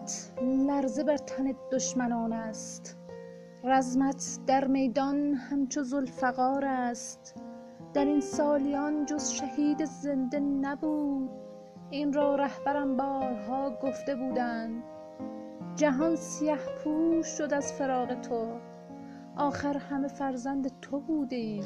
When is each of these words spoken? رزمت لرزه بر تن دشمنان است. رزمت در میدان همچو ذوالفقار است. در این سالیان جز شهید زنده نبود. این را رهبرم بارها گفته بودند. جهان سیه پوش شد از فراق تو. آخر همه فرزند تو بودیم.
رزمت 0.00 0.70
لرزه 0.70 1.04
بر 1.04 1.16
تن 1.16 1.54
دشمنان 1.72 2.32
است. 2.32 2.96
رزمت 3.64 4.38
در 4.46 4.66
میدان 4.66 5.34
همچو 5.34 5.82
ذوالفقار 5.82 6.64
است. 6.64 7.34
در 7.94 8.04
این 8.04 8.20
سالیان 8.20 9.06
جز 9.06 9.30
شهید 9.30 9.84
زنده 9.84 10.40
نبود. 10.40 11.30
این 11.90 12.12
را 12.12 12.36
رهبرم 12.36 12.96
بارها 12.96 13.70
گفته 13.82 14.14
بودند. 14.14 14.82
جهان 15.76 16.16
سیه 16.16 16.58
پوش 16.84 17.26
شد 17.26 17.54
از 17.54 17.72
فراق 17.72 18.20
تو. 18.20 18.46
آخر 19.36 19.76
همه 19.76 20.08
فرزند 20.08 20.80
تو 20.80 21.00
بودیم. 21.00 21.64